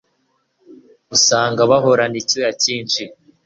usanga 1.15 1.61
bahorana 1.71 2.15
icyuya 2.21 2.51
cyinshi 2.61 3.01